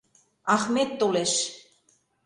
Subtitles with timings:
[0.53, 1.33] Ахмет толеш.